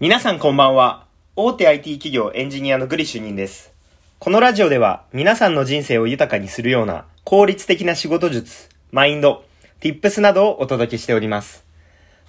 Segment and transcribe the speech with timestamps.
[0.00, 1.06] 皆さんこんばんは。
[1.34, 3.72] 大手 IT 企業エンジニアのグリ主任です。
[4.20, 9.42] このラジオでは皆さんの人生を豊かにするような効率的な仕事術、マインド、
[9.80, 11.64] tips などをお届けしております。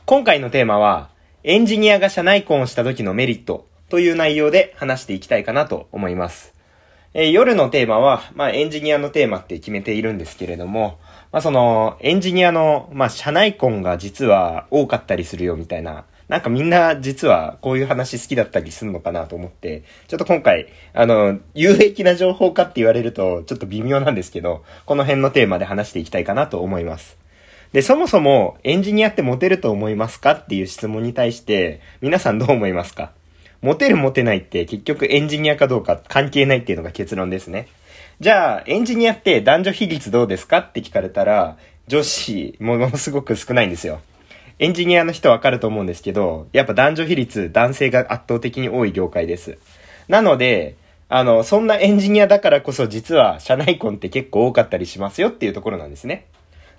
[0.08, 1.12] 今回のテーマは、
[1.44, 6.56] エンジニアが社内婚をした時のメリットという内容で話していきたいかなと思います。
[7.14, 10.98] えー、夜のテーマは、まあ、エンジニアのテーマって決めているんですけれども、
[11.32, 27.18] まあ、その、エンジニアの、まあ、社内婚が実は多かったりするよみたいななんかみんな実はこういう話好きだったりするのかなと思って、ちょっと今回、あの、有益な情報かって言われるとちょっと微妙なんですけど、この辺のテーマで話していきたいかなと思います。
[27.73, 33.12] で、そもそもエンジニアってモテると思いますかっていう質問に対して、皆さんどう思いますか？
[33.62, 37.68] モテるモテないって結局エンジニアかどうか関係ないっていうのが結論ですね。
[38.20, 41.57] じゃあ、エンジニアって男女比率どうですかって聞かれたら、
[41.88, 43.99] 女子ものすごく少ないんですよ。
[44.59, 49.58] エンジニアの人わかると思うんですけど、やっぱ男女比率、男性が圧倒的に多い業界です。
[50.09, 50.76] なので、
[51.08, 56.26] あの、そんなエンジニアだからこそ実は社内婚って結構多かったりしますよっていうところなんですね。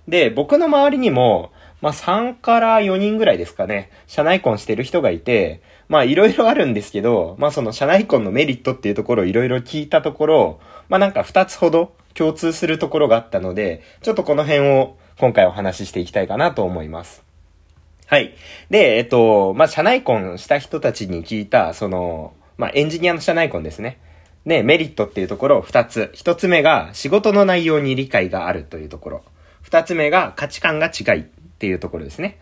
[0.07, 17.30] で、僕の周りにも、まあ、3から4人ぐらいですかね、社内婚してる人がいて、まあ、いろいろあるんですけど、まあ、その社内婚のメリットっていうところをいろいろ聞いたところ、まあ、なんか2つほど共通するところがあったので、ちょっとこの辺を今回お話ししていきたいかなと思います。
[18.11, 18.35] はい。
[18.71, 24.01] で、えっと、まあ、社内婚した人たちに聞いた、その、まあ、エンジニアの社内婚ですね。
[24.45, 26.11] ね、メリットっていうところを二つ。
[26.13, 29.23] 一つ目が仕事の内容に理解があるというところ。
[29.63, 31.25] 二つ目が価値観が違いっ
[31.61, 32.41] ていうところですね。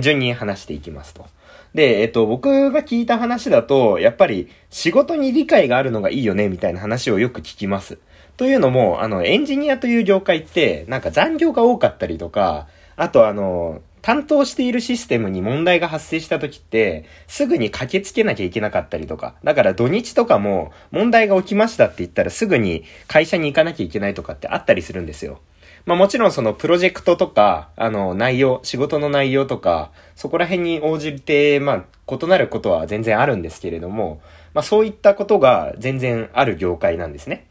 [0.00, 1.26] 順に話していきますと。
[1.74, 7.98] で、えっと、僕が聞いた話だと、やっぱり仕事に理解があるのがいいよね、みたいな話をよく聞きます。
[8.36, 25.40] というのも、あの、エンジニアという業界って、なんか残業が多かったりとか、あとあの、担当しているシステムに問題が発生した時って、すぐに駆けつけなきゃいけなかったりとか、だから土日とかも問題が起きましたって言ったらすぐに会社に行かなきゃいけないとかってあったりするんですよ。
[25.86, 34.20] まあもちろんそのプロジェクトとか、あの内容、仕事の内容とか、そこら辺に応じて、まあ異なることは全然あるんですけれども、
[34.52, 37.46] まあそういったことが全然ある業界なんですね。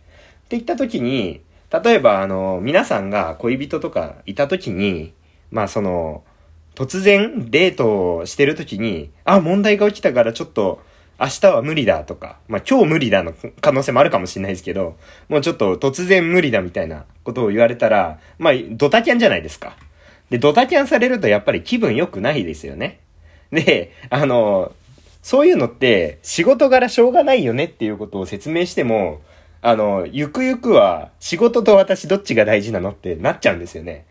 [0.45, 1.41] って言った時に、
[1.83, 5.13] 例えばあの、皆さんが恋人とかいた時に、
[5.49, 6.23] まあその、
[6.77, 10.79] 突然デートをしてる時に、あ、問題が起きたからちょっと
[11.19, 14.95] 明日は無理だとか、まあ今日無理だの可能性もあるかもしれないですけど、
[15.27, 19.75] もうちょっと突然無理だみたいなことを言われたら、まあドタキャンじゃないですか。
[20.29, 22.99] で、ドタキャンされるとやっぱり気分良くないですよね。
[23.51, 24.71] で、あの、
[25.23, 29.21] そういうのって仕事柄しょうがないよねっていうことを説明しても、
[29.63, 34.05] あの、ゆくゆくは仕事と私どっちが大事なのってなっちゃうんですよね。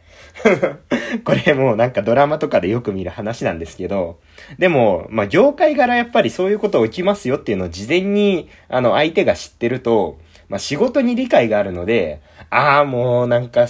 [1.24, 4.18] これもうなんかドラマとかでよく見る話なんですけど、
[4.58, 12.20] でも、まあ、業界柄やっぱりそういうこと起きますよっていうのを事前に、あの、相手が知ってると、まあ、仕事に理解があるので、
[12.50, 13.66] ああ、もうなんか、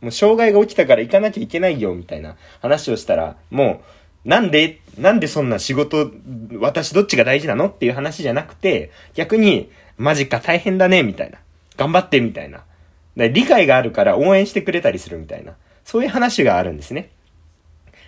[0.00, 3.82] もう障害が起きたから行かなきゃいけないよ、みたいな話をしたら、も
[4.24, 6.10] う、なんで、なんでそんな仕事、
[6.58, 11.38] 私どっちが大事なのっていう話じゃなくて、逆に、マジか大変だね、みたいな。
[11.76, 12.64] 頑張って、みたいな。
[13.16, 15.54] 理解があるから応援してくれたりするみたいな。
[15.84, 17.10] そういう話があるんですね。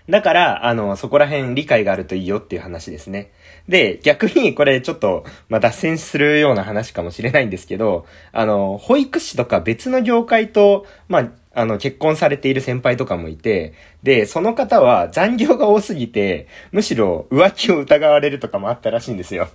[0.08, 3.32] だから、あの、そこら辺理解があるといいよっていう話ですね。
[3.68, 13.72] で、逆にこれちょっと、まあ、脱線するような話かもしれないんですけど、あの、保育士とか別の業界と、まあ、あの、結婚されている先輩とかもいて、
[14.04, 19.48] で、その方は残業が多すぎて、むしろ浮気を疑われるとかもあったらしいんですよ。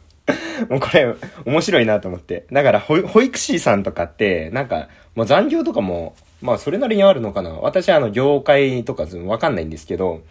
[0.69, 1.13] もうこれ、
[1.45, 2.45] 面白いなと思って。
[2.51, 7.51] だから保、育士さんとかって、なんか、もう残業とかも、まあそれなりにあるのかな。
[7.51, 10.22] 私はあの業界とかわかんないんですけど、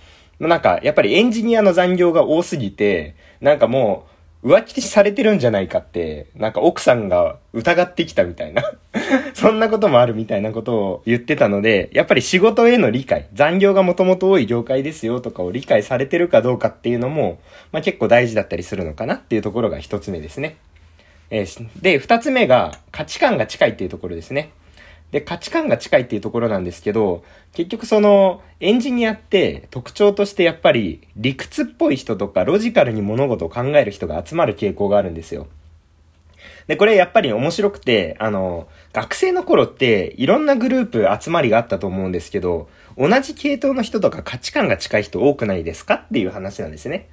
[0.40, 4.09] なんかやっぱりエンジニアの残業が多すぎて、なんかもう
[4.42, 8.62] 浮気されてるんじゃないかって、なんか奥さんが疑ってきたみたいな
[9.34, 17.38] そんなこともあるみたいなことを言ってたので、やっぱり仕事への理解、残業がもともと多い業界ですよとかを理解されてるかどうかっていうのも、
[17.70, 20.56] まあ結構大事だったりするのかなっていうところが一つ目ですね。
[21.30, 24.50] えー、で、二つ目が価値観が近いっていうところですね。
[25.10, 35.48] で、価値観が近いっていうところなんですけど、結局その、エンジニアって特徴としてやっぱり理屈っぽい人とかロジカルに物事を考える人が集まる傾向があるんですよ。
[36.68, 45.94] で、これやっぱり面白くて、あの、学生の頃っていろんなグループ集まりがあったと思うんですけど、同じ系統の人とか価値観が近い人多くないですか？
[45.94, 47.08] っていう話なんですね。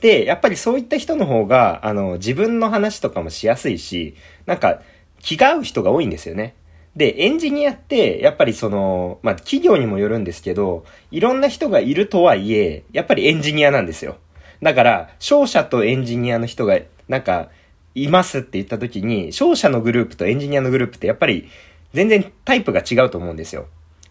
[0.00, 4.80] で、やっぱりそういった人の方が、あの、自分の話とかもしやすいし、なんか、
[5.20, 6.54] 気が合う人が多いんですよね。
[6.96, 14.16] で、エンジニアって、やっぱりその、まあ、企業にもよるんですけど、いろんな人がいるとはいえ、やっぱりエンジニアなんですよ。
[14.62, 17.50] だから、商社とエンジニアの人が、なんか、
[17.94, 21.48] いますって言った時に、商社のグループとエンジニアのグループってやっぱり
[21.92, 23.66] 全然タイプが違うと思うんですよ。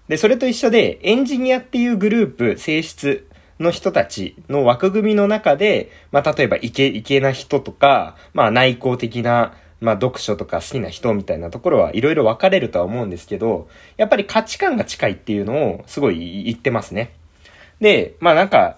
[0.07, 3.27] で、それと一緒で、エンジニアっていうグループ、性質
[3.59, 9.53] の人たちの枠組みの中で、まあ、例えばイケ、イケな人とか、まあ、内向的な、
[9.83, 17.11] まあ、読書とか好きな人みたいなところはいろいろ分かれるとは思うんですけど、やっぱり価値観が近いっていうのをすごい言ってますね。
[17.81, 18.77] で、まあなんか、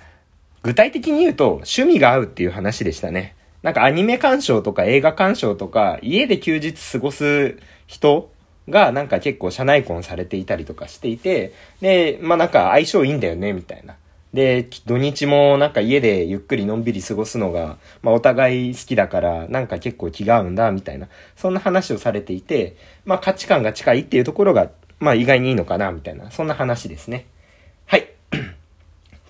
[0.63, 3.35] 具体的に言うと趣味が合うっていう話でしたね。
[3.61, 8.31] なんかアニメ鑑賞とか映画鑑賞とか、家で休日過ごす人
[8.67, 13.95] がなんか結構社内婚されていたりとかしていて、で、まあなんか相性いいんだよね、みたいな。
[14.35, 21.07] で、土日もなんか家でゆっくりのんびり過ごすのが、まあお互い好きだからなんか結構気が合うんだ、みたいな。
[21.37, 26.29] そんな話をされていて、まあ価値観が近いっていうところが、まあ意外にいいのかな、みたいな。
[26.31, 27.27] そんな話ですね。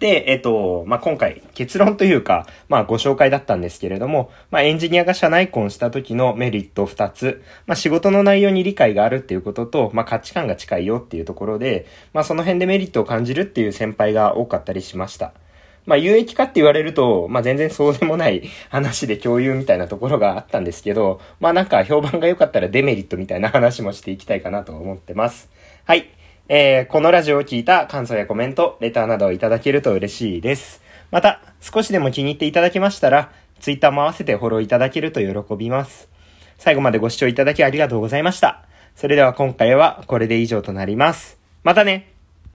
[0.06, 15.34] で、えっと、まあ、今回結論というか、まあ、ご紹介だったんですけれども、まあ、エンジニアが社内婚した時のメリット2つ、まあ、仕事の内容に理解があるっていうことと、まあ、価値観が近いよっていうところで、まあ、その辺でメリットを感じるっていう先輩が多かったりしました。
[15.88, 25.50] まあ、有益かって言われると、まあ、全然そうでもない 話で共有みたいなところがあったんですけど、まあ、なんか評判が良かったらデメリットみたいな話もしていきたいかなと思ってます。
[25.86, 26.10] はい。
[26.48, 30.80] えー、このラジオを聞いた感想やコメント、レターなどをいただけると嬉しいです。
[31.10, 36.08] また、少しでも気に入っていただけましたら、ツイッターも合わせてフォローいただけると喜びます。
[36.60, 38.64] 最後までご視聴いただきありがとうございました。
[38.96, 41.40] それでは今回はこれで以上となります。
[41.64, 42.15] またね